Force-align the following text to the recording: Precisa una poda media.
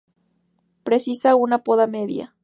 Precisa 0.83 1.35
una 1.35 1.59
poda 1.63 1.85
media. 1.85 2.33